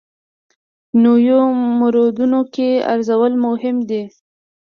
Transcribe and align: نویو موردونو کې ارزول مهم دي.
نویو 1.03 1.41
موردونو 1.79 2.41
کې 2.53 2.69
ارزول 2.91 3.33
مهم 3.45 3.77
دي. 3.89 4.03